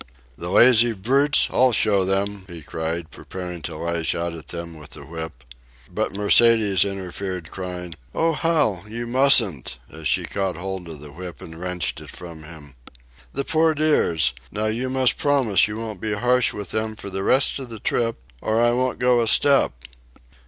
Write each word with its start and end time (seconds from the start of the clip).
"The 0.35 0.49
lazy 0.49 0.93
brutes, 0.93 1.47
I'll 1.53 1.71
show 1.71 2.03
them," 2.05 2.45
he 2.47 2.63
cried, 2.63 3.11
preparing 3.11 3.61
to 3.61 3.77
lash 3.77 4.15
out 4.15 4.33
at 4.33 4.47
them 4.47 4.75
with 4.79 4.89
the 4.97 5.05
whip. 5.05 5.43
But 5.93 6.11
Mercedes 6.13 6.83
interfered, 6.83 7.51
crying, 7.51 7.93
"Oh, 8.15 8.33
Hal, 8.33 8.83
you 8.87 9.05
mustn't," 9.05 9.77
as 9.91 10.07
she 10.07 10.25
caught 10.25 10.57
hold 10.57 10.89
of 10.89 11.01
the 11.01 11.11
whip 11.11 11.39
and 11.39 11.55
wrenched 11.61 12.01
it 12.01 12.09
from 12.09 12.41
him. 12.41 12.73
"The 13.31 13.45
poor 13.45 13.75
dears! 13.75 14.33
Now 14.51 14.65
you 14.65 14.89
must 14.89 15.17
promise 15.17 15.67
you 15.67 15.77
won't 15.77 16.01
be 16.01 16.13
harsh 16.15 16.51
with 16.51 16.71
them 16.71 16.95
for 16.95 17.11
the 17.11 17.23
rest 17.23 17.59
of 17.59 17.69
the 17.69 17.79
trip, 17.79 18.15
or 18.41 18.59
I 18.59 18.71
won't 18.71 18.97
go 18.97 19.21
a 19.21 19.27
step." 19.27 19.71